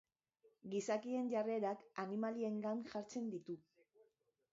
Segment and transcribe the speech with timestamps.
[0.73, 3.57] Gizakien jarrerak animaliengan jartzen ditu.